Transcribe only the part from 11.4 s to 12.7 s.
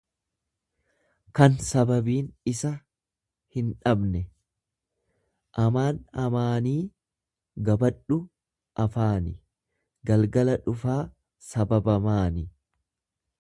sababamaanii.